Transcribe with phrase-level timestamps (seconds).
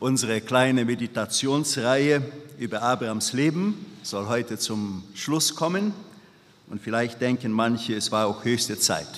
[0.00, 2.22] Unsere kleine Meditationsreihe
[2.56, 5.92] über Abrahams Leben soll heute zum Schluss kommen.
[6.68, 9.08] Und vielleicht denken manche, es war auch höchste Zeit.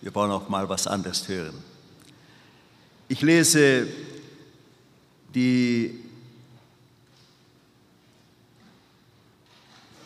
[0.00, 1.56] Wir wollen auch mal was anderes hören.
[3.08, 3.88] Ich lese
[5.34, 5.98] die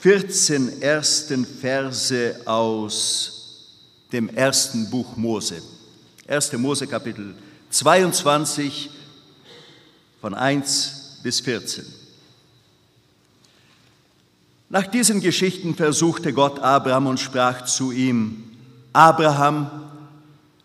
[0.00, 3.68] 14 ersten Verse aus
[4.10, 5.60] dem ersten Buch Mose.
[6.26, 6.54] 1.
[6.54, 7.34] Mose Kapitel
[7.68, 8.88] 22
[10.24, 11.84] von 1 bis 14.
[14.70, 18.42] Nach diesen Geschichten versuchte Gott Abraham und sprach zu ihm,
[18.94, 19.70] Abraham,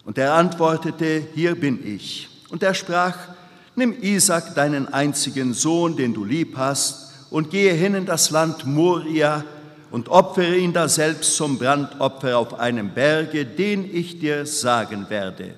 [0.06, 2.30] und er antwortete, hier bin ich.
[2.48, 3.18] Und er sprach,
[3.76, 8.66] nimm Isaac, deinen einzigen Sohn, den du lieb hast, und gehe hin in das Land
[8.66, 9.44] Moria
[9.92, 15.54] und opfere ihn da selbst zum Brandopfer auf einem Berge, den ich dir sagen werde.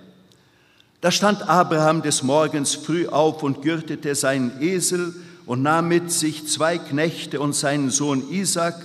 [1.01, 5.15] Da stand Abraham des Morgens früh auf und gürtete seinen Esel
[5.47, 8.75] und nahm mit sich zwei Knechte und seinen Sohn Isaac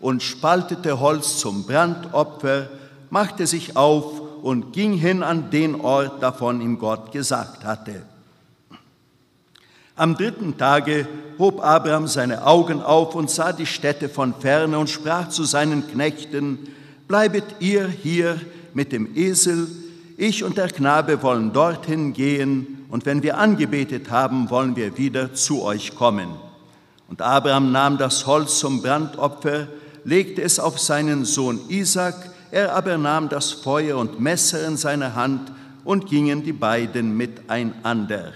[0.00, 2.68] und spaltete Holz zum Brandopfer,
[3.08, 8.02] machte sich auf und ging hin an den Ort, davon ihm Gott gesagt hatte.
[9.94, 11.06] Am dritten Tage
[11.38, 15.86] hob Abraham seine Augen auf und sah die Städte von ferne und sprach zu seinen
[15.86, 16.58] Knechten,
[17.06, 18.40] Bleibet ihr hier
[18.72, 19.66] mit dem Esel,
[20.20, 25.32] ich und der Knabe wollen dorthin gehen, und wenn wir angebetet haben, wollen wir wieder
[25.32, 26.28] zu euch kommen.
[27.08, 29.68] Und Abraham nahm das Holz zum Brandopfer,
[30.04, 32.14] legte es auf seinen Sohn Isaac,
[32.50, 35.52] er aber nahm das Feuer und Messer in seine Hand
[35.84, 38.32] und gingen die beiden miteinander.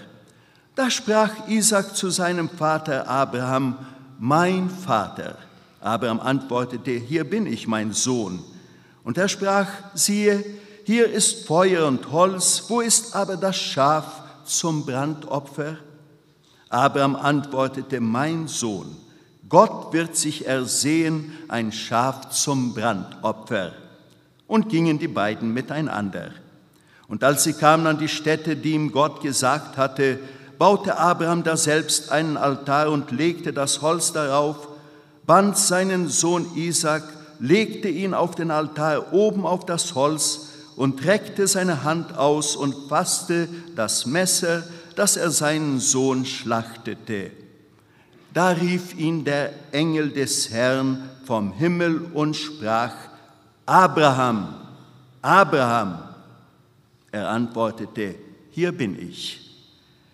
[0.73, 3.77] Da sprach Isaac zu seinem Vater Abraham,
[4.19, 5.37] mein Vater.
[5.81, 8.39] Abraham antwortete, hier bin ich, mein Sohn.
[9.03, 10.43] Und er sprach, siehe,
[10.85, 14.05] hier ist Feuer und Holz, wo ist aber das Schaf
[14.45, 15.77] zum Brandopfer?
[16.69, 18.95] Abraham antwortete, mein Sohn,
[19.49, 23.71] Gott wird sich ersehen, ein Schaf zum Brandopfer.
[24.45, 26.29] Und gingen die beiden miteinander.
[27.07, 30.19] Und als sie kamen an die Stätte, die ihm Gott gesagt hatte,
[30.59, 34.67] baute Abraham daselbst einen Altar und legte das Holz darauf,
[35.25, 37.03] band seinen Sohn Isaac,
[37.39, 42.89] legte ihn auf den Altar oben auf das Holz und reckte seine Hand aus und
[42.89, 44.63] fasste das Messer,
[44.95, 47.31] das er seinen Sohn schlachtete.
[48.33, 52.93] Da rief ihn der Engel des Herrn vom Himmel und sprach,
[53.65, 54.55] Abraham,
[55.21, 55.99] Abraham.
[57.11, 58.15] Er antwortete,
[58.51, 59.39] hier bin ich.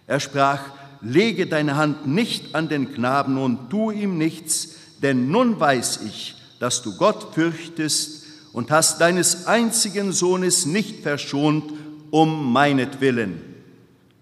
[0.06, 0.62] Er sprach,
[1.02, 6.36] lege deine Hand nicht an den Knaben und tu ihm nichts, denn nun weiß ich,
[6.60, 8.21] dass du Gott fürchtest
[8.54, 11.74] und hast deines einzigen Sohnes nicht verschont
[12.10, 13.42] um meinetwillen.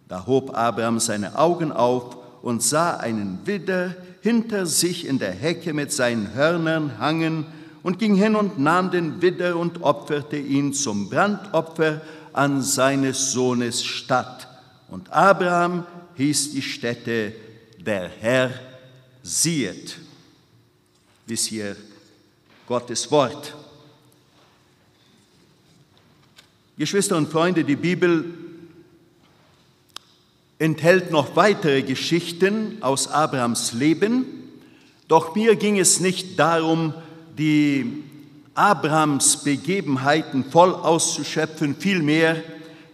[0.07, 5.73] Da hob Abraham seine Augen auf und sah einen Widder hinter sich in der Hecke
[5.73, 7.45] mit seinen Hörnern hangen
[7.83, 12.01] und ging hin und nahm den Widder und opferte ihn zum Brandopfer
[12.33, 14.47] an seines Sohnes statt.
[14.89, 15.85] Und Abraham
[16.15, 17.33] hieß die Stätte,
[17.77, 18.51] der Herr
[19.23, 19.97] siehet.
[21.25, 21.75] Bis hier
[22.67, 23.53] Gottes Wort.
[26.79, 28.33] Geschwister und Freunde, die Bibel
[30.59, 34.23] enthält noch weitere Geschichten aus Abrahams Leben,
[35.09, 36.93] doch mir ging es nicht darum,
[37.37, 38.01] die
[38.53, 42.41] Abrahams Begebenheiten voll auszuschöpfen, vielmehr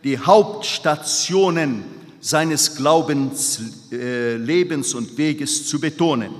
[0.03, 1.83] die Hauptstationen
[2.21, 6.31] seines Glaubenslebens und Weges zu betonen.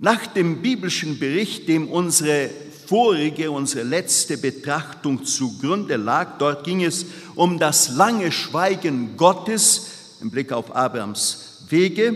[0.00, 2.50] Nach dem biblischen Bericht, dem unsere
[2.92, 9.86] vorige, unsere letzte Betrachtung zugrunde lag, dort ging es um das lange Schweigen Gottes
[10.20, 12.14] im Blick auf Abrahams Wege,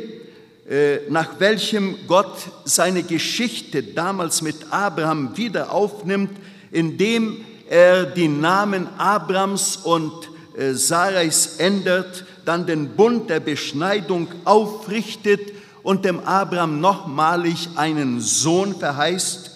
[0.69, 6.37] äh, nach welchem Gott seine Geschichte damals mit Abraham wieder aufnimmt,
[6.70, 7.38] indem
[7.70, 10.12] er die Namen Abrams und
[10.58, 15.40] äh, Sarais ändert, dann den Bund der Beschneidung aufrichtet
[15.82, 19.56] und dem Abraham nochmalig einen Sohn verheißt.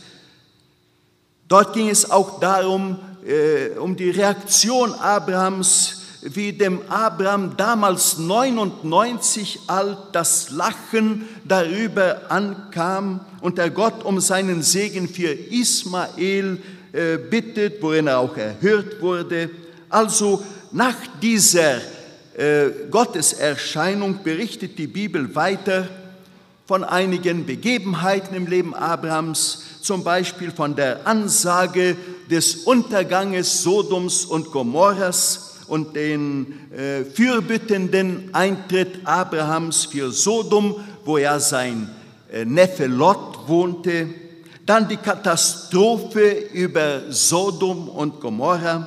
[1.50, 9.58] Dort ging es auch darum, äh, um die Reaktion Abrahams, wie dem Abraham damals 99
[9.67, 16.58] alt das Lachen darüber ankam und der Gott um seinen Segen für Ismael
[16.93, 19.50] äh, bittet, worin er auch erhört wurde.
[19.88, 21.79] Also nach dieser
[22.37, 25.88] äh, Gotteserscheinung berichtet die Bibel weiter
[26.70, 31.96] von einigen Begebenheiten im Leben Abrahams, zum Beispiel von der Ansage
[32.31, 41.40] des Unterganges Sodoms und Gomorras und den äh, fürbittenden Eintritt Abrahams für Sodom, wo er
[41.40, 41.90] sein
[42.32, 44.06] äh, Neffe Lot wohnte,
[44.64, 48.87] dann die Katastrophe über Sodom und Gomorra,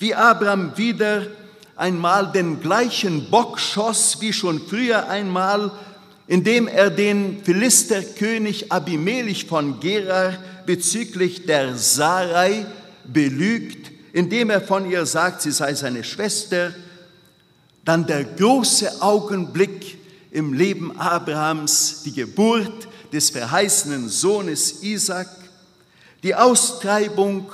[0.00, 1.28] wie Abraham wieder
[1.76, 5.70] einmal den gleichen Bock schoss wie schon früher einmal,
[6.26, 12.66] indem er den Philisterkönig Abimelech von Gerar bezüglich der Sarai
[13.04, 16.72] belügt, indem er von ihr sagt, sie sei seine Schwester.
[17.84, 19.98] Dann der große Augenblick
[20.30, 25.28] im Leben Abrahams, die Geburt des verheißenen Sohnes Isaac,
[26.22, 27.50] die Austreibung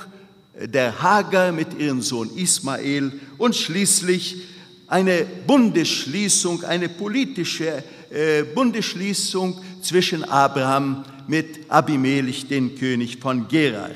[0.61, 4.43] der Hagar mit ihrem Sohn Ismael und schließlich
[4.87, 13.91] eine Bundesschließung, eine politische äh, Bundesschließung zwischen Abraham mit Abimelech, den König von Gerar.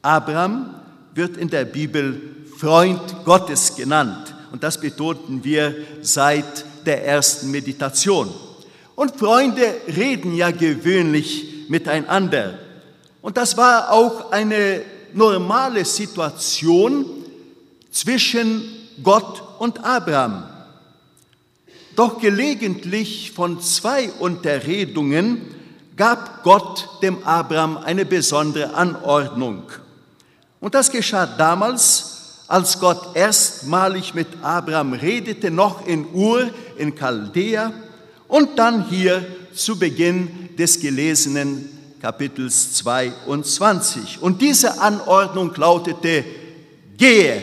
[0.00, 0.74] Abraham
[1.14, 2.20] wird in der Bibel
[2.58, 8.32] Freund Gottes genannt und das betonten wir seit der ersten Meditation.
[8.94, 12.58] Und Freunde reden ja gewöhnlich miteinander.
[13.20, 14.82] Und das war auch eine
[15.14, 17.06] normale Situation
[17.90, 18.62] zwischen
[19.02, 20.44] Gott und Abraham.
[21.96, 25.42] Doch gelegentlich von zwei Unterredungen
[25.96, 29.64] gab Gott dem Abraham eine besondere Anordnung.
[30.60, 37.72] Und das geschah damals, als Gott erstmalig mit Abraham redete, noch in Ur in Chaldea
[38.28, 41.68] und dann hier zu Beginn des gelesenen
[42.00, 44.20] Kapitels 22.
[44.20, 46.24] Und diese Anordnung lautete,
[46.96, 47.42] gehe,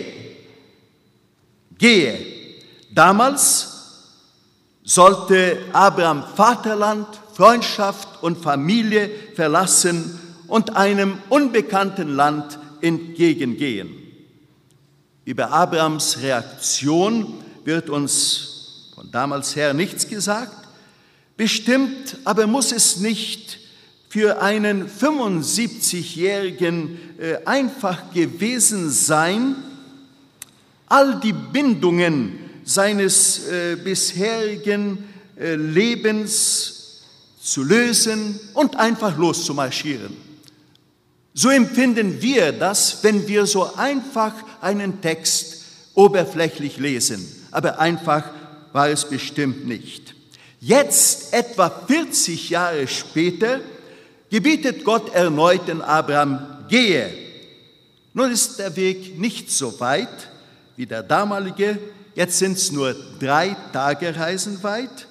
[1.77, 2.19] gehe.
[2.91, 3.78] Damals
[4.89, 13.91] sollte Abraham Vaterland, Freundschaft und Familie verlassen und einem unbekannten Land entgegengehen.
[15.25, 20.67] Über Abrahams Reaktion wird uns von damals her nichts gesagt.
[21.37, 23.59] Bestimmt aber muss es nicht
[24.09, 29.55] für einen 75-Jährigen äh, einfach gewesen sein,
[30.87, 35.03] all die Bindungen seines äh, bisherigen
[35.35, 37.01] äh, Lebens
[37.41, 40.15] zu lösen und einfach loszumarschieren.
[41.33, 45.63] So empfinden wir das, wenn wir so einfach einen Text
[45.95, 48.29] oberflächlich lesen, aber einfach
[48.71, 50.13] war es bestimmt nicht.
[50.59, 53.61] Jetzt, etwa 40 Jahre später,
[54.29, 57.11] gebietet Gott erneut den Abraham, gehe.
[58.13, 60.29] Nun ist der Weg nicht so weit
[60.75, 61.79] wie der damalige,
[62.19, 65.07] Jetzt sind es nur drei Tagereisen weit.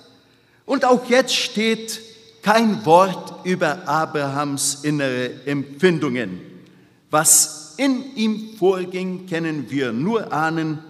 [0.66, 2.02] Und auch jetzt steht
[2.43, 6.38] kein Wort über Abrahams innere Empfindungen.
[7.10, 10.81] Was in ihm vorging, kennen wir nur ahnen,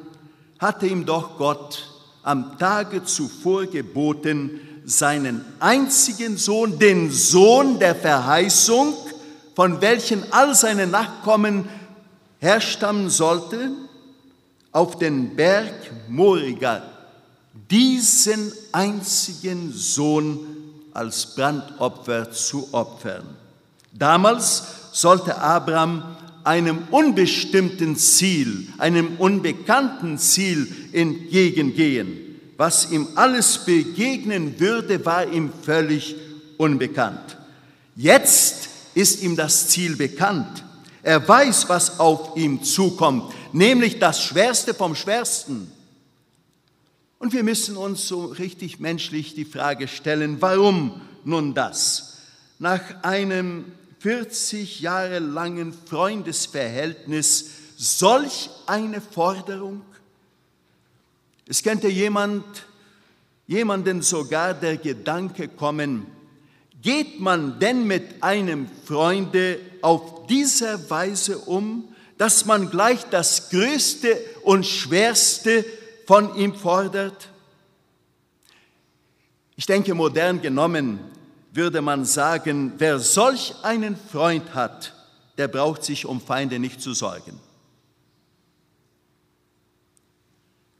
[0.58, 1.88] hatte ihm doch Gott
[2.24, 8.92] am Tage zuvor geboten, seinen einzigen Sohn, den Sohn der Verheißung,
[9.54, 11.68] von welchen all seine Nachkommen
[12.40, 13.87] herstammen sollten,
[14.72, 15.72] auf den Berg
[16.08, 16.82] Moriga
[17.70, 20.38] diesen einzigen Sohn
[20.92, 23.24] als Brandopfer zu opfern.
[23.92, 24.62] Damals
[24.92, 26.02] sollte Abraham
[26.44, 32.40] einem unbestimmten Ziel, einem unbekannten Ziel entgegengehen.
[32.56, 36.16] Was ihm alles begegnen würde, war ihm völlig
[36.56, 37.36] unbekannt.
[37.96, 40.64] Jetzt ist ihm das Ziel bekannt.
[41.02, 45.70] Er weiß, was auf ihm zukommt nämlich das Schwerste vom Schwersten.
[47.18, 52.18] Und wir müssen uns so richtig menschlich die Frage stellen, warum nun das?
[52.58, 59.82] Nach einem 40 Jahre langen Freundesverhältnis solch eine Forderung?
[61.46, 62.44] Es könnte jemand,
[63.46, 66.06] jemanden sogar der Gedanke kommen,
[66.82, 74.20] geht man denn mit einem Freunde auf diese Weise um, dass man gleich das Größte
[74.42, 75.64] und Schwerste
[76.06, 77.28] von ihm fordert?
[79.56, 81.00] Ich denke, modern genommen
[81.52, 84.94] würde man sagen, wer solch einen Freund hat,
[85.38, 87.40] der braucht sich um Feinde nicht zu sorgen.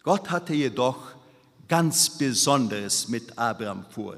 [0.03, 0.97] Gott hatte jedoch
[1.69, 4.17] ganz Besonderes mit Abraham vor.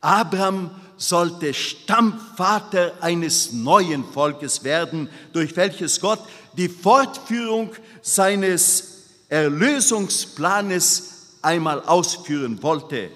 [0.00, 6.20] Abraham sollte Stammvater eines neuen Volkes werden, durch welches Gott
[6.56, 7.70] die Fortführung
[8.02, 13.10] seines Erlösungsplanes einmal ausführen wollte.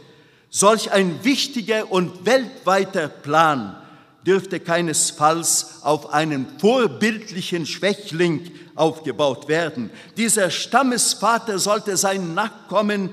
[0.50, 3.76] Solch ein wichtiger und weltweiter Plan
[4.26, 9.90] dürfte keinesfalls auf einen vorbildlichen Schwächling aufgebaut werden.
[10.16, 13.10] Dieser Stammesvater sollte seinen Nachkommen,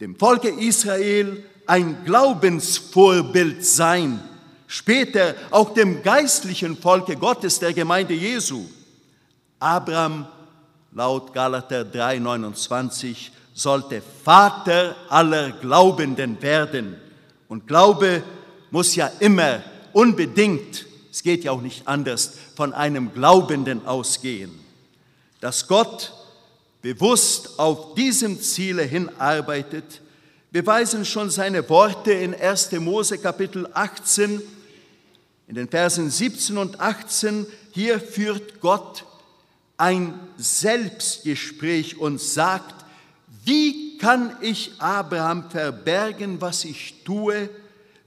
[0.00, 4.20] dem Volke Israel, ein Glaubensvorbild sein.
[4.66, 8.64] Später auch dem geistlichen Volke Gottes, der Gemeinde Jesu.
[9.58, 10.26] Abraham,
[10.92, 16.96] laut Galater 3,29, sollte Vater aller Glaubenden werden.
[17.48, 18.22] Und Glaube
[18.70, 24.50] muss ja immer unbedingt, es geht ja auch nicht anders, von einem Glaubenden ausgehen.
[25.40, 26.12] Dass Gott
[26.82, 30.00] bewusst auf diesem Ziele hinarbeitet,
[30.50, 32.72] beweisen schon seine Worte in 1.
[32.72, 34.42] Mose Kapitel 18,
[35.46, 37.46] in den Versen 17 und 18.
[37.72, 39.04] Hier führt Gott
[39.76, 42.84] ein Selbstgespräch und sagt,
[43.44, 47.48] wie kann ich Abraham verbergen, was ich tue?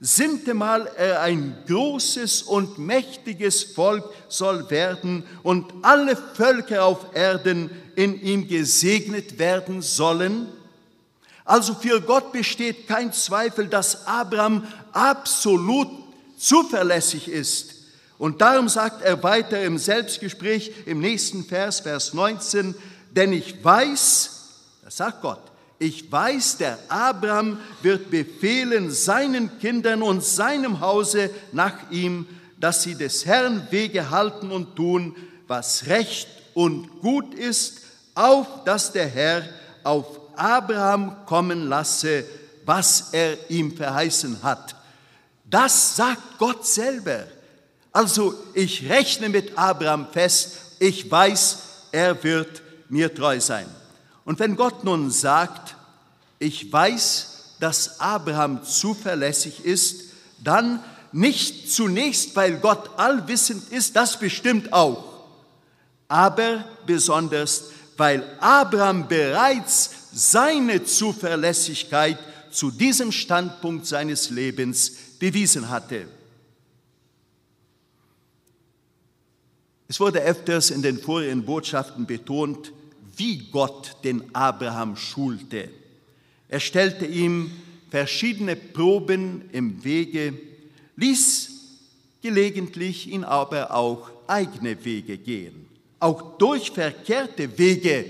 [0.00, 8.20] Sintemal er ein großes und mächtiges Volk soll werden und alle Völker auf Erden in
[8.22, 10.46] ihm gesegnet werden sollen.
[11.44, 15.88] Also für Gott besteht kein Zweifel, dass Abraham absolut
[16.36, 17.77] zuverlässig ist.
[18.18, 22.74] Und darum sagt er weiter im Selbstgespräch im nächsten Vers, Vers 19,
[23.10, 24.30] denn ich weiß,
[24.84, 25.40] das sagt Gott,
[25.78, 32.26] ich weiß, der Abraham wird befehlen seinen Kindern und seinem Hause nach ihm,
[32.58, 35.14] dass sie des Herrn Wege halten und tun,
[35.46, 37.82] was recht und gut ist,
[38.16, 39.44] auf dass der Herr
[39.84, 42.24] auf Abraham kommen lasse,
[42.64, 44.74] was er ihm verheißen hat.
[45.44, 47.24] Das sagt Gott selber.
[47.92, 51.58] Also ich rechne mit Abraham fest, ich weiß,
[51.92, 53.66] er wird mir treu sein.
[54.24, 55.74] Und wenn Gott nun sagt,
[56.38, 60.04] ich weiß, dass Abraham zuverlässig ist,
[60.42, 65.26] dann nicht zunächst, weil Gott allwissend ist, das bestimmt auch,
[66.06, 67.64] aber besonders,
[67.96, 72.18] weil Abraham bereits seine Zuverlässigkeit
[72.50, 76.06] zu diesem Standpunkt seines Lebens bewiesen hatte.
[79.88, 82.72] Es wurde öfters in den vorigen Botschaften betont,
[83.16, 85.70] wie Gott den Abraham schulte.
[86.48, 87.50] Er stellte ihm
[87.90, 90.34] verschiedene Proben im Wege,
[90.96, 91.50] ließ
[92.20, 95.66] gelegentlich ihn aber auch eigene Wege gehen.
[96.00, 98.04] Auch durch verkehrte Wege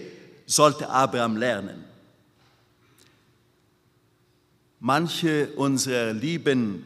[0.47, 1.85] sollte Abraham lernen.
[4.81, 6.85] Manche unserer lieben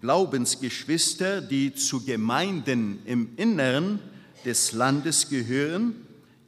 [0.00, 3.98] Glaubensgeschwister, die zu Gemeinden im Inneren
[4.44, 5.94] des Landes gehören,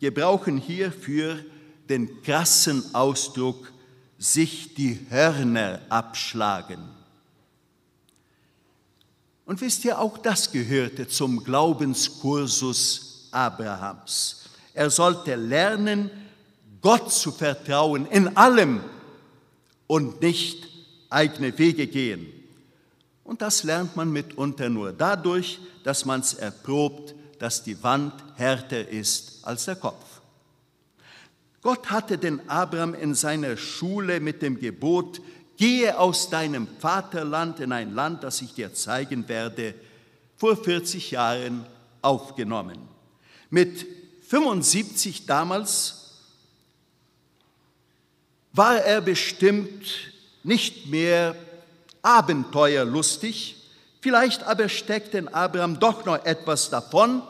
[0.00, 1.44] gebrauchen hierfür
[1.88, 3.72] den krassen Ausdruck
[4.18, 6.78] sich die Hörner abschlagen.
[9.44, 14.44] Und wisst ihr, auch das gehörte zum Glaubenskursus Abrahams.
[14.74, 16.10] Er sollte lernen,
[16.80, 18.80] Gott zu vertrauen in allem
[19.86, 20.68] und nicht
[21.08, 22.39] eigene Wege gehen.
[23.30, 28.88] Und das lernt man mitunter nur dadurch, dass man es erprobt, dass die Wand härter
[28.88, 30.04] ist als der Kopf.
[31.62, 35.20] Gott hatte den Abraham in seiner Schule mit dem Gebot,
[35.56, 39.74] gehe aus deinem Vaterland in ein Land, das ich dir zeigen werde,
[40.36, 41.64] vor 40 Jahren
[42.02, 42.80] aufgenommen.
[43.48, 43.86] Mit
[44.26, 46.16] 75 damals
[48.52, 49.84] war er bestimmt
[50.42, 51.36] nicht mehr
[52.02, 53.56] abenteuerlustig,
[54.00, 57.22] vielleicht aber steckt in Abraham doch noch etwas davon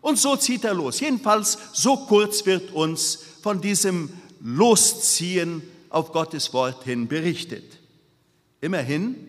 [0.00, 1.00] und so zieht er los.
[1.00, 4.10] Jedenfalls so kurz wird uns von diesem
[4.40, 7.78] Losziehen auf Gottes Wort hin berichtet.
[8.60, 9.28] Immerhin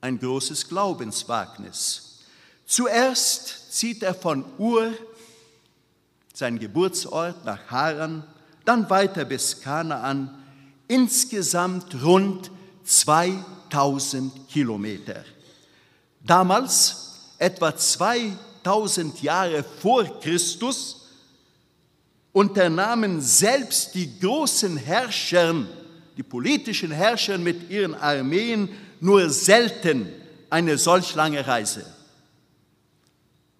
[0.00, 2.20] ein großes Glaubenswagnis.
[2.66, 4.92] Zuerst zieht er von Ur,
[6.32, 8.24] sein Geburtsort, nach Haran,
[8.64, 10.42] dann weiter bis Kanaan,
[10.88, 12.50] insgesamt rund
[13.74, 15.24] 2000 Kilometer.
[16.24, 21.08] Damals, etwa 2000 Jahre vor Christus,
[22.32, 25.66] unternahmen selbst die großen Herrscher,
[26.16, 28.68] die politischen Herrscher mit ihren Armeen
[29.00, 30.08] nur selten
[30.50, 31.84] eine solch lange Reise.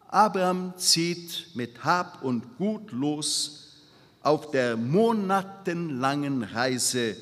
[0.09, 3.83] Abraham zieht mit Hab und Gut los
[4.23, 7.17] auf der monatelangen Reise,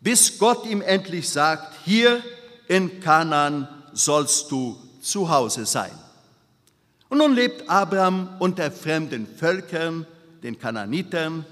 [0.00, 2.22] bis Gott ihm endlich sagt, hier
[2.68, 5.92] in Kanaan sollst du zu Hause sein.
[7.08, 10.06] Und nun lebt Abraham unter fremden Völkern,
[10.42, 11.44] den Kananitern,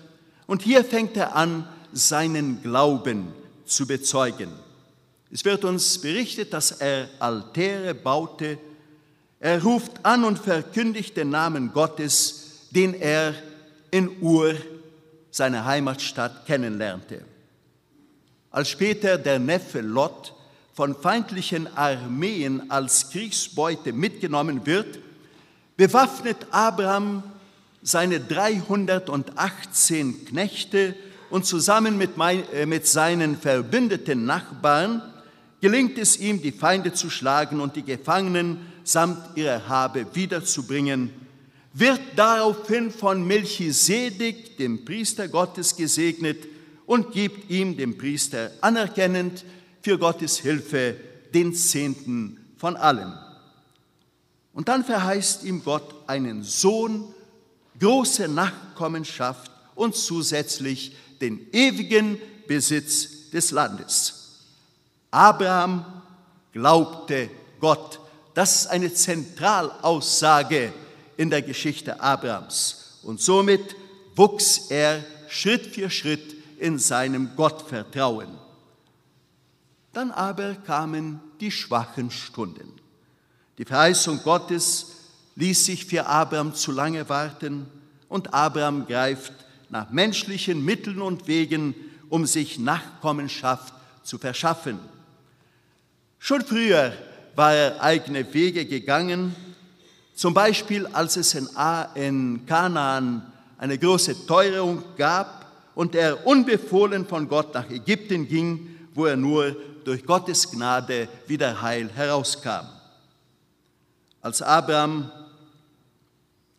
[0.46, 3.32] und hier fängt er an, seinen Glauben
[3.64, 4.50] zu bezeugen.
[5.30, 8.58] Es wird uns berichtet, dass er Altäre baute,
[9.38, 13.34] Er ruft an und verkündigt den Namen Gottes, den er
[13.90, 14.54] in Ur,
[15.30, 17.22] seiner Heimatstadt, kennenlernte.
[18.56, 20.32] Als später der Neffe Lot
[20.72, 24.98] von feindlichen Armeen als Kriegsbeute mitgenommen wird,
[25.76, 27.22] bewaffnet Abraham
[27.82, 30.94] seine 318 Knechte
[31.28, 35.02] und zusammen mit, äh, mit seinen verbündeten Nachbarn
[35.60, 41.10] gelingt es ihm, die Feinde zu schlagen und die Gefangenen samt ihrer Habe wiederzubringen,
[41.74, 46.55] wird daraufhin von Melchisedek, dem Priester Gottes, gesegnet
[46.86, 49.44] und gibt ihm, dem Priester, anerkennend
[49.82, 50.96] für Gottes Hilfe
[51.34, 53.12] den Zehnten von allem.
[54.54, 57.12] Und dann verheißt ihm Gott einen Sohn,
[57.78, 64.44] große Nachkommenschaft und zusätzlich den ewigen Besitz des Landes.
[65.10, 65.84] Abraham
[66.52, 67.28] glaubte
[67.60, 68.00] Gott.
[68.34, 70.72] Das ist eine Zentralaussage
[71.16, 73.00] in der Geschichte Abrahams.
[73.02, 73.76] Und somit
[74.14, 78.28] wuchs er Schritt für Schritt in seinem Gottvertrauen.
[79.92, 82.72] Dann aber kamen die schwachen Stunden.
[83.58, 84.92] Die Verheißung Gottes
[85.36, 87.66] ließ sich für Abraham zu lange warten
[88.08, 89.32] und Abraham greift
[89.68, 91.74] nach menschlichen Mitteln und Wegen,
[92.08, 94.78] um sich Nachkommenschaft zu verschaffen.
[96.18, 96.92] Schon früher
[97.34, 99.34] war er eigene Wege gegangen,
[100.14, 105.45] zum Beispiel als es in Kanaan eine große Teuerung gab
[105.76, 109.54] und er unbefohlen von Gott nach Ägypten ging, wo er nur
[109.84, 112.66] durch Gottes Gnade wieder heil herauskam.
[114.22, 115.12] Als Abraham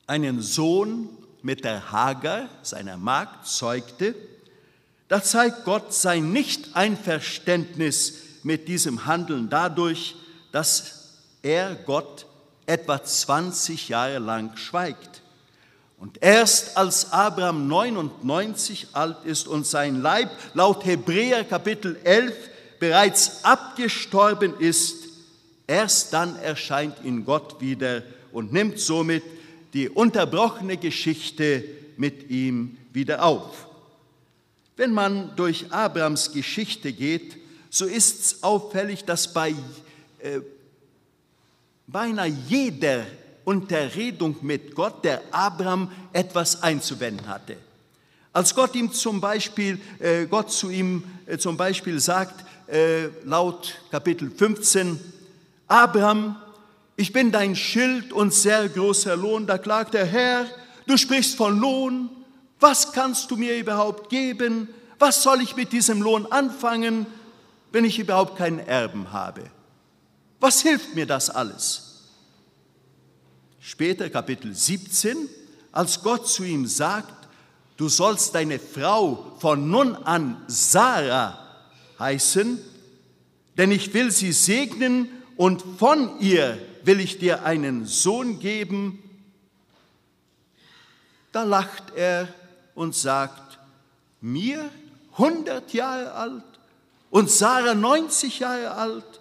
[0.06, 1.10] einen Sohn
[1.42, 4.14] mit der Hagar, seiner Magd, zeugte,
[5.08, 10.16] da zeigt Gott sein Nicht-Einverständnis mit diesem Handeln dadurch,
[10.52, 12.28] dass er Gott
[12.68, 15.24] etwa 20 Jahre lang schweigt.
[15.98, 22.34] Und erst als Abraham 99 alt ist und sein Leib laut Hebräer Kapitel 11
[22.80, 24.96] bereits abgestorben ist,
[25.66, 29.24] erst dann erscheint ihn Gott wieder und nimmt somit
[29.74, 31.64] die unterbrochene Geschichte
[31.98, 33.68] mit ihm wieder auf.
[34.76, 37.38] Wenn man durch Abrahams Geschichte geht,
[37.72, 39.56] so ist es auffällig, dass bei
[40.20, 40.42] äh,
[41.88, 43.06] beinahe jeder
[43.48, 47.56] Unterredung mit Gott, der Abraham etwas einzuwenden hatte.
[48.34, 53.76] Als Gott ihm zum Beispiel, äh, Gott zu ihm äh, zum Beispiel sagt, äh, laut
[53.90, 55.00] Kapitel 15,
[55.66, 56.36] Abraham,
[56.98, 60.46] ich bin dein Schild und sehr großer Lohn, da klagt der Herr,
[60.86, 62.10] du sprichst von Lohn,
[62.60, 64.68] was kannst du mir überhaupt geben?
[65.00, 67.06] Was soll ich mit diesem Lohn anfangen,
[67.72, 69.44] wenn ich überhaupt keinen Erben habe?
[70.42, 71.87] Was hilft mir das alles?
[73.70, 75.28] Später Kapitel 17,
[75.74, 77.28] als Gott zu ihm sagt,
[77.76, 81.38] du sollst deine Frau von nun an Sarah
[82.00, 82.60] heißen,
[83.58, 89.04] denn ich will sie segnen und von ihr will ich dir einen Sohn geben.
[91.34, 92.30] Da lacht er
[92.74, 93.60] und sagt,
[94.22, 94.72] mir
[95.18, 96.44] 100 Jahre alt
[97.10, 99.20] und Sarah 90 Jahre alt,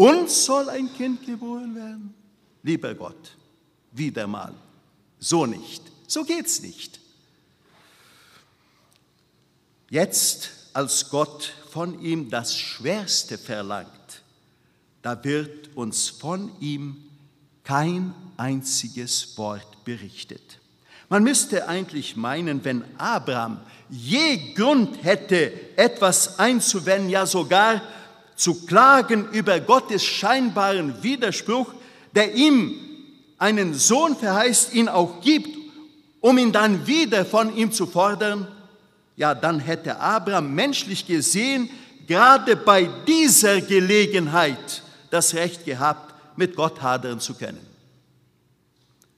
[0.00, 2.14] uns soll ein Kind geboren werden?
[2.62, 3.36] Lieber Gott,
[3.92, 4.54] wieder mal,
[5.18, 6.98] so nicht, so geht's nicht.
[9.90, 14.22] Jetzt, als Gott von ihm das Schwerste verlangt,
[15.02, 16.96] da wird uns von ihm
[17.62, 20.58] kein einziges Wort berichtet.
[21.10, 23.60] Man müsste eigentlich meinen, wenn Abraham
[23.90, 27.82] je Grund hätte, etwas einzuwenden, ja sogar
[28.40, 31.74] zu klagen über Gottes scheinbaren Widerspruch,
[32.14, 32.74] der ihm
[33.36, 35.56] einen Sohn verheißt, ihn auch gibt,
[36.20, 38.48] um ihn dann wieder von ihm zu fordern,
[39.16, 41.68] ja, dann hätte Abraham menschlich gesehen
[42.06, 47.60] gerade bei dieser Gelegenheit das Recht gehabt, mit Gott hadern zu können.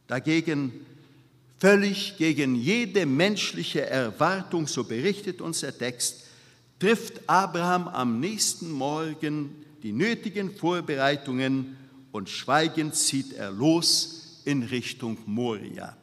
[0.08, 0.85] Dagegen
[1.61, 6.21] völlig gegen jede menschliche Erwartung, so berichtet uns der Text,
[6.83, 11.77] trifft Abraham am nächsten Morgen die nötigen Vorbereitungen
[12.11, 15.97] und schweigend zieht er los in Richtung Moria.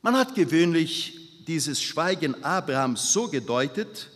[0.00, 4.08] Man hat gewöhnlich dieses Schweigen Abrahams so gedeutet,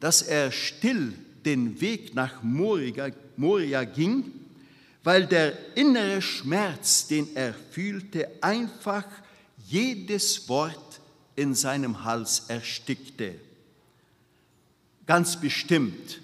[0.00, 1.12] dass er still
[1.44, 4.24] den Weg nach Moria, Moria ging,
[5.04, 9.04] weil der innere Schmerz, den er fühlte, einfach
[9.68, 11.00] jedes Wort
[11.36, 13.36] in seinem Hals erstickte.
[15.06, 16.20] Ganz bestimmt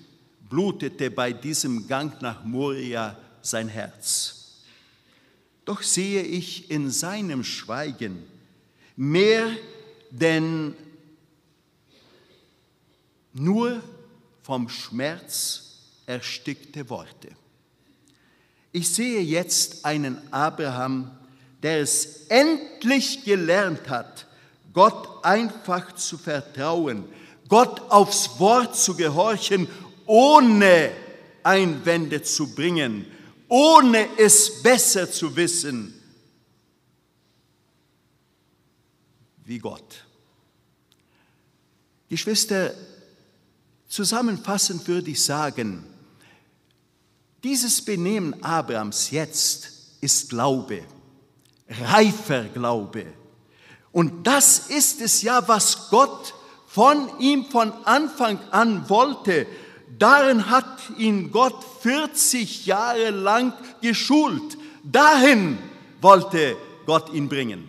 [0.48, 4.62] blutete bei diesem Gang nach Moria sein Herz.
[5.64, 8.24] Doch sehe ich in seinem Schweigen
[8.96, 9.48] mehr
[10.10, 10.74] denn
[13.32, 13.82] nur
[14.42, 17.28] vom Schmerz erstickte Worte.
[18.72, 21.10] Ich sehe jetzt einen Abraham,
[21.62, 24.26] der es endlich gelernt hat,
[24.72, 27.04] Gott einfach zu vertrauen,
[27.50, 29.68] Gott aufs Wort zu gehorchen,
[30.06, 30.92] ohne
[31.42, 33.04] Einwände zu bringen,
[33.48, 35.92] ohne es besser zu wissen
[39.44, 40.06] wie Gott.
[42.08, 42.72] Geschwister,
[43.88, 45.84] zusammenfassend würde ich sagen,
[47.42, 50.84] dieses Benehmen Abrahams jetzt ist Glaube,
[51.68, 53.06] reifer Glaube.
[53.90, 56.32] Und das ist es ja, was Gott
[56.72, 59.46] von ihm von Anfang an wollte.
[59.98, 63.52] Darin hat ihn Gott 40 Jahre lang
[63.83, 64.56] geschult.
[64.85, 65.59] Dahin
[66.00, 66.56] wollte
[66.87, 67.68] Gott ihn bringen.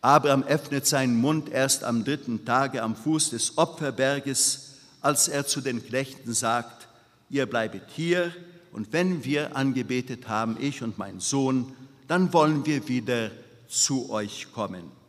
[0.00, 5.60] Abraham öffnet seinen Mund erst am dritten Tage am Fuß des Opferberges, als er zu
[5.60, 6.88] den Knechten sagt,
[7.28, 8.32] ihr bleibet hier
[8.72, 11.76] und wenn wir angebetet haben, ich und mein Sohn,
[12.08, 13.30] dann wollen wir wieder
[13.68, 15.01] zu euch kommen.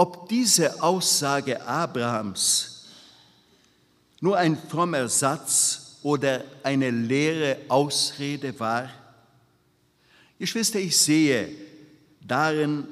[0.00, 2.86] Ob diese Aussage Abrahams
[4.22, 8.88] nur ein frommer Satz oder eine leere Ausrede war,
[10.38, 11.50] Geschwister, ich sehe
[12.26, 12.88] darin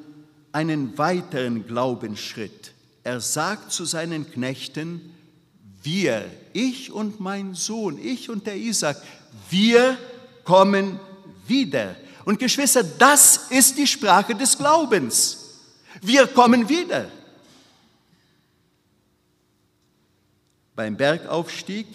[0.52, 2.74] einen weiteren Glaubensschritt.
[3.02, 5.00] Er sagt zu seinen Knechten,
[5.82, 9.00] wir, ich und mein Sohn, ich und der Isaac,
[9.48, 9.96] wir
[10.44, 11.00] kommen
[11.46, 11.96] wieder.
[12.26, 15.47] Und Geschwister, das ist die Sprache des Glaubens.
[16.00, 17.10] Wir kommen wieder.
[20.74, 21.86] Beim Bergaufstieg,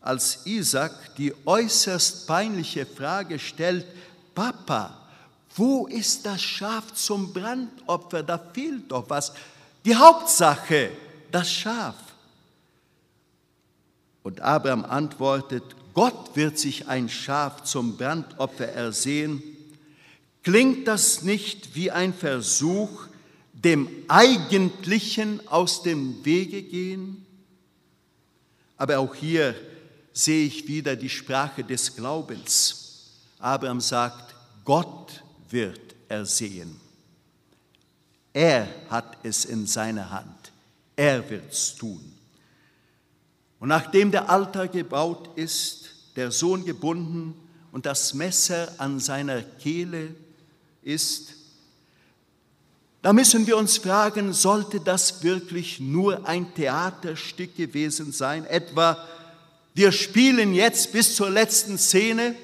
[0.00, 3.86] als Isaac die äußerst peinliche Frage stellt,
[4.34, 4.96] Papa,
[5.56, 8.22] wo ist das Schaf zum Brandopfer?
[8.22, 9.32] Da fehlt doch was.
[9.84, 10.92] Die Hauptsache,
[11.30, 11.96] das Schaf.
[14.22, 19.42] Und Abraham antwortet, Gott wird sich ein Schaf zum Brandopfer ersehen.
[20.42, 23.09] Klingt das nicht wie ein Versuch,
[23.64, 27.26] dem Eigentlichen aus dem Wege gehen?
[28.76, 29.54] Aber auch hier
[30.12, 33.10] sehe ich wieder die Sprache des Glaubens.
[33.38, 36.80] Abraham sagt, Gott wird ersehen.
[38.32, 40.52] Er hat es in seiner Hand.
[40.96, 42.00] Er wird es tun.
[43.58, 47.34] Und nachdem der Altar gebaut ist, der Sohn gebunden
[47.72, 50.14] und das Messer an seiner Kehle
[50.82, 51.34] ist,
[53.02, 58.44] da müssen wir uns fragen, sollte das wirklich nur ein Theaterstück gewesen sein?
[58.44, 59.02] Etwa,
[59.74, 62.34] wir spielen jetzt bis zur letzten Szene?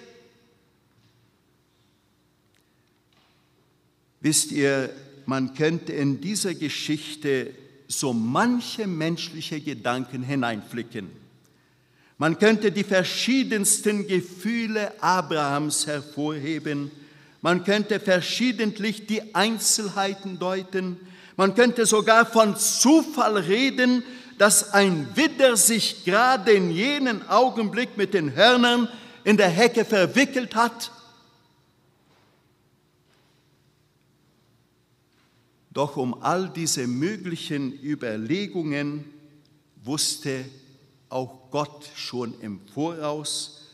[4.20, 4.90] Wisst ihr,
[5.26, 7.52] man könnte in dieser Geschichte
[7.88, 11.10] so manche menschliche Gedanken hineinflicken.
[12.18, 16.90] Man könnte die verschiedensten Gefühle Abrahams hervorheben.
[17.42, 20.98] Man könnte verschiedentlich die Einzelheiten deuten.
[21.36, 24.02] Man könnte sogar von Zufall reden,
[24.38, 28.88] dass ein Widder sich gerade in jenen Augenblick mit den Hörnern
[29.24, 30.92] in der Hecke verwickelt hat.
[35.72, 39.04] Doch um all diese möglichen Überlegungen
[39.84, 40.44] wusste
[41.10, 43.68] auch Gott schon im Voraus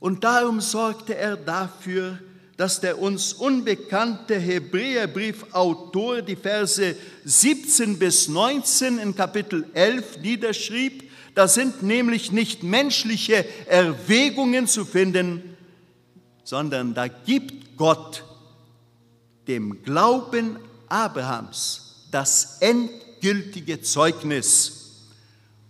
[0.00, 2.18] und darum sorgte er dafür,
[2.56, 11.10] dass der uns unbekannte Hebräerbriefautor die Verse 17 bis 19 in Kapitel 11 niederschrieb.
[11.34, 15.56] Da sind nämlich nicht menschliche Erwägungen zu finden,
[16.44, 18.24] sondern da gibt Gott
[19.48, 24.84] dem Glauben Abrahams das endgültige Zeugnis.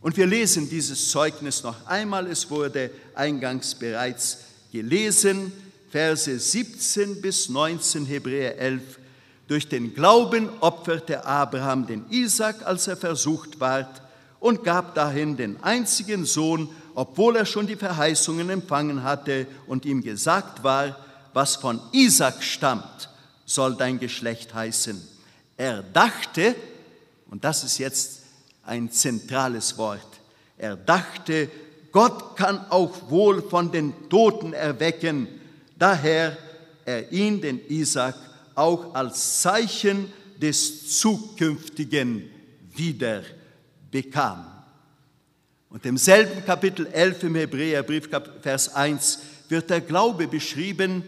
[0.03, 2.27] Und wir lesen dieses Zeugnis noch einmal.
[2.27, 5.51] Es wurde eingangs bereits gelesen,
[5.95, 8.99] Verse 17 bis 19 Hebräer 11.
[9.47, 14.03] Durch den Glauben opferte Abraham den Isaac, als er versucht ward,
[14.41, 20.03] und gab dahin den einzigen Sohn, obwohl er schon die Verheißungen empfangen hatte und ihm
[20.03, 20.99] gesagt war,
[21.33, 23.09] was von Isaac stammt,
[23.47, 25.01] soll dein Geschlecht heißen.
[25.57, 26.57] Er dachte,
[27.31, 28.23] und das ist jetzt
[28.65, 30.01] ein zentrales Wort,
[30.59, 31.49] er dachte,
[31.93, 35.29] Gott kann auch wohl von den Toten erwecken,
[35.79, 36.37] daher
[36.85, 38.15] er ihn, den Isaac,
[38.55, 42.31] auch als Zeichen des zukünftigen
[42.75, 43.23] wieder
[43.91, 44.47] bekam.
[45.71, 48.09] Und im selben Kapitel 11 im Hebräerbrief,
[48.43, 51.03] Vers 1, wird der Glaube beschrieben.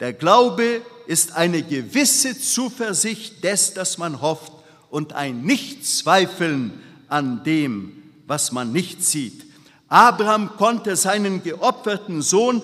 [0.00, 4.52] Der Glaube ist eine gewisse Zuversicht des, dass man hofft
[4.90, 9.44] und ein Nichtzweifeln an dem, was man nicht sieht.
[9.88, 12.62] Abraham konnte seinen geopferten Sohn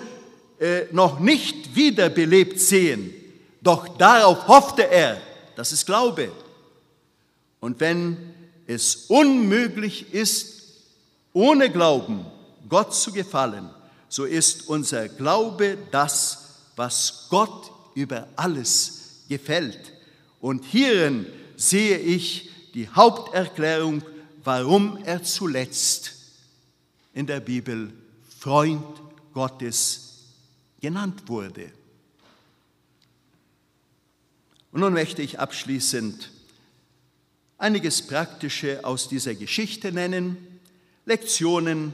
[0.61, 3.11] äh, noch nicht wiederbelebt sehen,
[3.61, 5.19] doch darauf hoffte er.
[5.55, 6.31] Das ist Glaube.
[7.59, 8.15] Und wenn
[8.67, 10.61] es unmöglich ist,
[11.33, 12.27] ohne Glauben
[12.69, 13.71] Gott zu gefallen,
[14.07, 19.93] so ist unser Glaube das, was Gott über alles gefällt.
[20.41, 24.03] Und hierin sehe ich die Haupterklärung,
[24.43, 26.13] warum er zuletzt
[27.15, 27.91] in der Bibel
[28.39, 28.85] Freund
[29.33, 30.00] Gottes
[30.81, 31.71] genannt wurde.
[34.71, 36.31] Und nun möchte ich abschließend
[37.57, 40.37] einiges Praktische aus dieser Geschichte nennen,
[41.05, 41.93] Lektionen,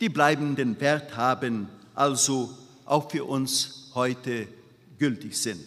[0.00, 4.46] die bleibenden Wert haben, also auch für uns heute
[4.98, 5.66] gültig sind.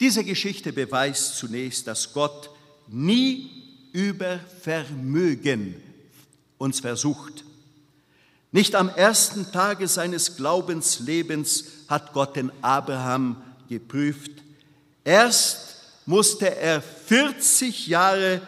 [0.00, 2.50] Diese Geschichte beweist zunächst, dass Gott
[2.88, 3.50] nie
[3.92, 5.76] über Vermögen
[6.58, 7.44] uns versucht.
[8.52, 14.30] Nicht am ersten Tage seines Glaubenslebens hat Gott den Abraham geprüft.
[15.04, 18.42] Erst musste er 40 Jahre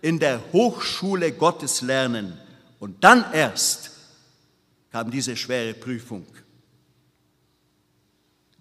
[0.00, 2.38] in der Hochschule Gottes lernen
[2.78, 3.90] und dann erst
[4.90, 6.26] kam diese schwere Prüfung.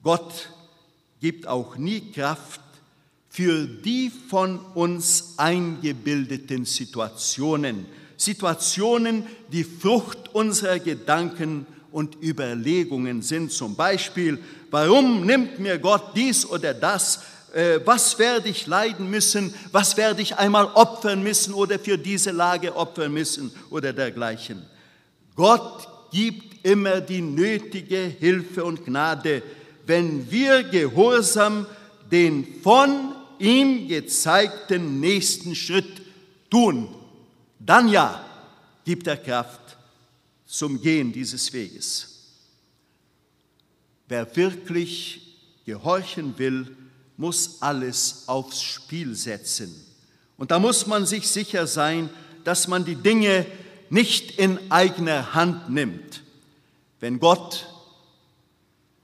[0.04, 0.50] Gott
[1.22, 2.62] gibt auch nie Kraft
[3.30, 7.86] für die von uns eingebildeten Situationen,
[8.20, 13.54] Situationen, die Frucht unserer Gedanken und Überlegungen sind.
[13.54, 14.38] Zum Beispiel,
[14.70, 17.22] warum nimmt mir Gott dies oder das?
[17.54, 19.54] Äh, was werde ich leiden müssen?
[19.72, 24.64] Was werde ich einmal opfern müssen oder für diese Lage opfern müssen oder dergleichen?
[25.38, 29.42] Gott gibt immer die nötige Hilfe und Gnade,
[29.86, 31.66] wenn wir gehorsam
[32.12, 36.02] den von ihm gezeigten nächsten Schritt
[36.50, 36.90] tun
[37.60, 38.26] dann ja
[38.86, 39.78] gibt er Kraft
[40.46, 42.08] zum Gehen dieses Weges.
[44.08, 46.76] Wer wirklich gehorchen will,
[47.18, 49.76] muss alles aufs Spiel setzen.
[50.38, 52.10] Und da muss man sich sicher sein,
[52.46, 53.46] dass man die Dinge
[53.90, 56.24] nicht in eigener Hand nimmt.
[57.00, 57.68] Wenn Gott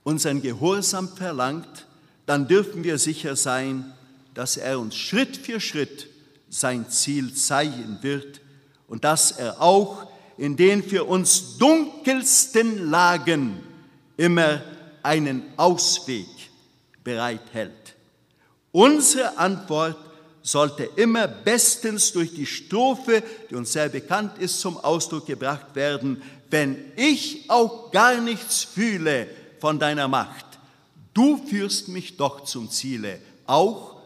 [0.02, 1.86] unseren Gehorsam verlangt,
[2.24, 3.92] dann dürfen wir sicher sein,
[4.34, 6.08] dass er uns Schritt für Schritt
[6.48, 8.40] sein Ziel zeigen wird
[8.88, 10.06] und dass er auch
[10.38, 13.60] in den für uns dunkelsten Lagen
[14.16, 14.62] immer
[15.02, 16.26] einen Ausweg
[17.02, 17.94] bereithält.
[18.72, 19.96] Unsere Antwort
[20.42, 26.22] sollte immer bestens durch die Strophe, die uns sehr bekannt ist, zum Ausdruck gebracht werden,
[26.50, 29.26] wenn ich auch gar nichts fühle
[29.60, 30.44] von deiner Macht,
[31.14, 33.96] du führst mich doch zum Ziele, auch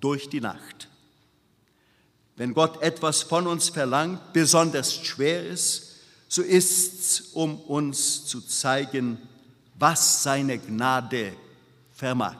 [0.00, 0.89] durch die Nacht
[2.40, 8.40] wenn Gott etwas von uns verlangt, besonders schwer ist, so ist es, um uns zu
[8.40, 9.18] zeigen,
[9.78, 11.34] was seine Gnade
[11.92, 12.38] vermag.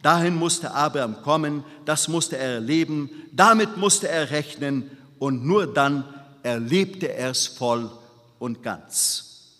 [0.00, 6.02] Dahin musste Abraham kommen, das musste er erleben, damit musste er rechnen und nur dann
[6.42, 7.90] erlebte er es voll
[8.38, 9.50] und ganz.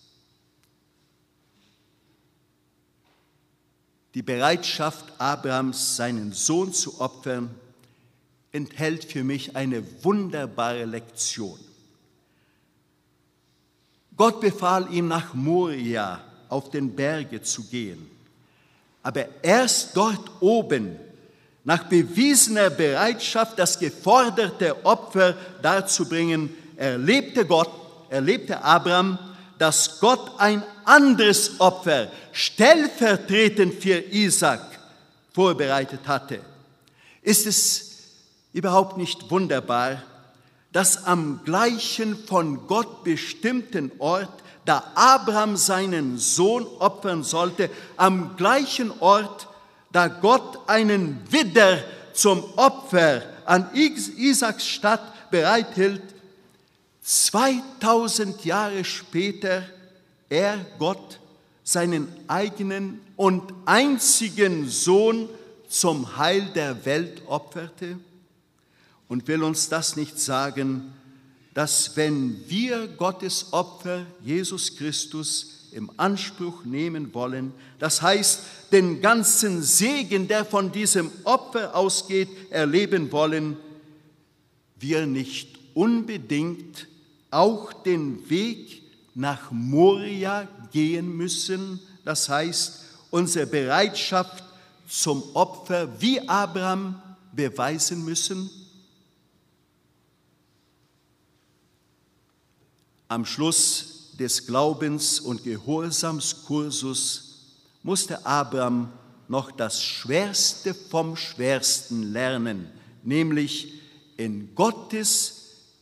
[4.15, 7.51] Die Bereitschaft Abrahams, seinen Sohn zu opfern,
[8.51, 11.59] enthält für mich eine wunderbare Lektion.
[14.15, 18.09] Gott befahl ihm nach Moria auf den Berge zu gehen.
[19.03, 20.97] Aber erst dort oben,
[21.63, 27.69] nach bewiesener Bereitschaft, das geforderte Opfer darzubringen, erlebte Gott,
[28.09, 29.19] erlebte Abraham,
[29.57, 34.61] dass Gott ein anderes Opfer stellvertretend für Isaac
[35.33, 36.39] vorbereitet hatte.
[37.21, 37.86] Ist es
[38.57, 40.01] überhaupt nicht wunderbar,
[40.71, 44.31] dass am gleichen von Gott bestimmten Ort,
[44.65, 49.47] da Abraham seinen Sohn opfern sollte, am gleichen Ort,
[49.91, 51.77] da Gott einen Widder
[52.13, 56.01] zum Opfer an Isaaks Stadt bereithielt,
[57.03, 59.61] 2000 Jahre später
[60.29, 61.19] er Gott
[61.63, 65.29] seinen eigenen und einzigen Sohn
[65.69, 67.97] zum Heil der Welt opferte?
[69.07, 70.93] Und will uns das nicht sagen,
[71.53, 78.41] dass wenn wir Gottes Opfer, Jesus Christus, im Anspruch nehmen wollen, das heißt,
[78.71, 83.57] den ganzen Segen, der von diesem Opfer ausgeht, erleben wollen,
[84.79, 86.87] wir nicht unbedingt
[87.31, 88.83] auch den Weg
[89.15, 94.43] nach Moria gehen müssen, das heißt unsere Bereitschaft
[94.87, 97.01] zum Opfer wie Abraham
[97.33, 98.49] beweisen müssen?
[103.07, 107.35] Am Schluss des Glaubens- und Gehorsamskursus
[107.83, 108.91] musste Abraham
[109.27, 112.69] noch das Schwerste vom Schwersten lernen,
[113.03, 113.73] nämlich
[114.17, 115.33] in Gottes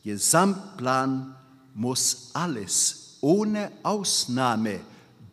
[0.03, 1.35] Gesamtplan
[1.73, 4.81] muss alles ohne Ausnahme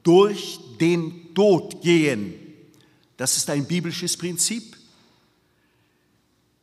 [0.02, 2.34] durch den Tod gehen.
[3.16, 4.76] Das ist ein biblisches Prinzip.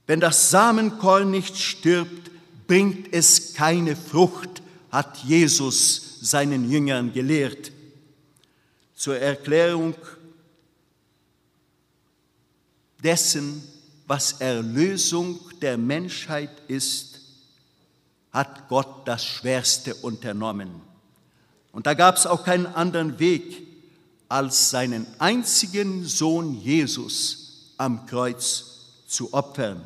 [0.08, 2.32] Wenn das Samenkorn nicht stirbt,
[2.68, 4.59] bringt es keine Frucht,
[4.92, 7.72] hat Jesus seinen Jüngern gelehrt.
[8.96, 9.96] Zur Erklärung
[13.04, 13.64] dessen,
[14.08, 17.20] was Erlösung der Menschheit ist,
[18.32, 20.82] hat Gott das Schwerste unternommen.
[21.72, 23.68] Und da gab es auch keinen anderen Weg,
[24.28, 29.84] als seinen einzigen Sohn Jesus am Kreuz zu opfern.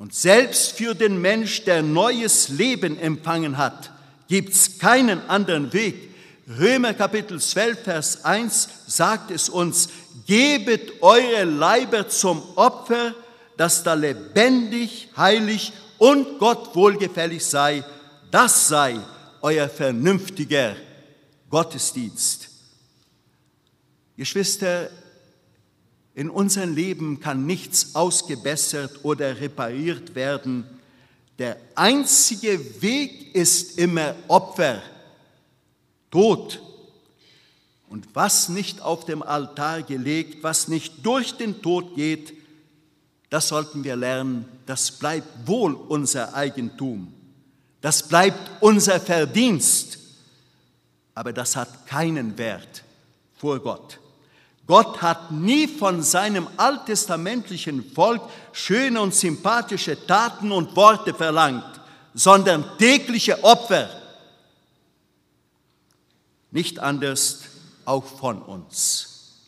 [0.00, 3.90] Und selbst für den Mensch, der neues Leben empfangen hat,
[4.28, 6.14] gibt es keinen anderen Weg.
[6.58, 9.90] Römer Kapitel 12, Vers 1 sagt es uns,
[10.26, 13.14] gebet eure Leiber zum Opfer,
[13.58, 17.84] das da lebendig, heilig und Gott wohlgefällig sei.
[18.30, 18.98] Das sei
[19.42, 20.76] euer vernünftiger
[21.50, 22.48] Gottesdienst.
[24.16, 24.88] Geschwister,
[26.14, 30.64] in unserem Leben kann nichts ausgebessert oder repariert werden.
[31.38, 34.82] Der einzige Weg ist immer Opfer,
[36.10, 36.60] Tod.
[37.88, 42.34] Und was nicht auf dem Altar gelegt, was nicht durch den Tod geht,
[43.30, 47.12] das sollten wir lernen, das bleibt wohl unser Eigentum.
[47.80, 49.98] Das bleibt unser Verdienst.
[51.14, 52.84] Aber das hat keinen Wert
[53.36, 53.98] vor Gott.
[54.70, 61.80] Gott hat nie von seinem alttestamentlichen Volk schöne und sympathische Taten und Worte verlangt,
[62.14, 63.90] sondern tägliche Opfer.
[66.52, 67.40] Nicht anders
[67.84, 69.40] auch von uns.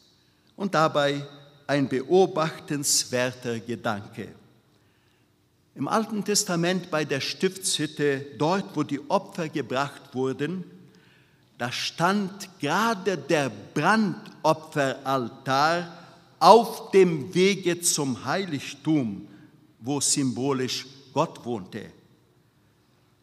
[0.56, 1.24] Und dabei
[1.68, 4.26] ein beobachtenswerter Gedanke.
[5.76, 10.64] Im Alten Testament bei der Stiftshütte, dort wo die Opfer gebracht wurden,
[11.62, 15.96] da stand gerade der Brandopferaltar
[16.40, 19.28] auf dem Wege zum Heiligtum,
[19.78, 21.88] wo symbolisch Gott wohnte.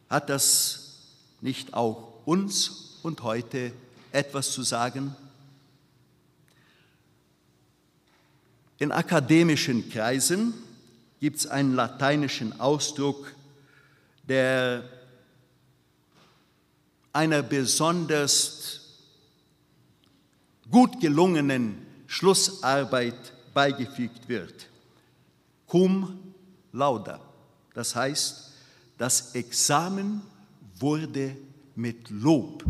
[0.10, 0.99] Hat das
[1.41, 3.73] nicht auch uns und heute
[4.13, 5.13] etwas zu sagen?
[8.78, 10.54] In akademischen Kreisen
[11.19, 13.34] gibt es einen lateinischen Ausdruck,
[14.30, 14.86] der
[17.13, 18.82] einer besonders
[20.69, 24.67] gut gelungenen Schlussarbeit beigefügt wird.
[25.67, 26.34] Cum
[26.72, 27.19] lauda,
[27.74, 28.52] das heißt,
[28.98, 30.22] das Examen
[30.78, 31.36] wurde
[31.76, 32.63] mit Lob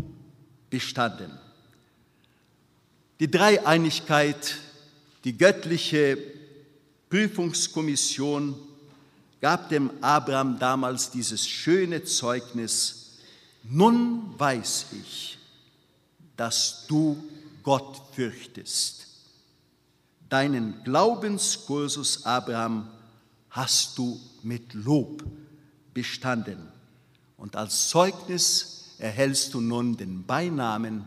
[0.68, 1.30] bestanden.
[3.18, 4.56] Die Dreieinigkeit,
[5.24, 6.16] die göttliche
[7.10, 8.54] Prüfungskommission
[9.40, 12.99] gab dem Abraham damals dieses schöne Zeugnis,
[13.64, 15.38] nun weiß ich,
[16.36, 17.22] dass du
[17.62, 19.06] Gott fürchtest.
[20.28, 22.88] Deinen Glaubenskursus, Abraham,
[23.50, 25.24] hast du mit Lob
[25.92, 26.68] bestanden.
[27.36, 31.04] Und als Zeugnis erhältst du nun den Beinamen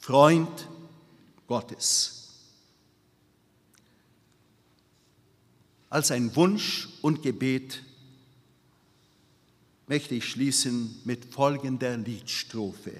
[0.00, 0.68] Freund
[1.46, 2.14] Gottes.
[5.90, 7.82] Als ein Wunsch und Gebet
[9.88, 12.92] möchte ich schließen mit folgender Liedstrophe.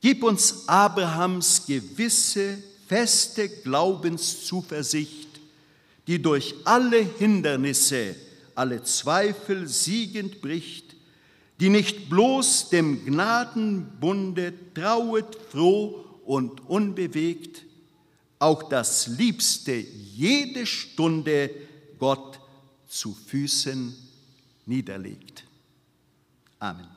[0.00, 5.28] Gib uns Abrahams gewisse, feste Glaubenszuversicht,
[6.06, 8.16] die durch alle Hindernisse,
[8.54, 10.96] alle Zweifel siegend bricht,
[11.60, 17.64] die nicht bloß dem Gnadenbunde trauet froh und unbewegt,
[18.40, 19.72] auch das Liebste
[20.16, 21.50] jede Stunde
[21.98, 22.40] Gott
[22.88, 24.01] zu Füßen
[24.66, 25.44] niederlegt.
[26.58, 26.91] Amen.